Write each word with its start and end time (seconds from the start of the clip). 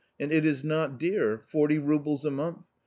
And 0.19 0.31
it 0.31 0.45
is 0.47 0.63
not 0.63 0.97
dear— 0.97 1.37
forty 1.51 1.77
roubles 1.77 2.25
a 2.25 2.31
month. 2.31 2.65